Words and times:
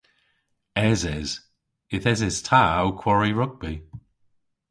Eses. 0.87 1.27
Yth 1.95 2.09
eses 2.11 2.37
ta 2.47 2.61
ow 2.81 2.89
kwari 3.01 3.31
rugbi. 3.39 3.73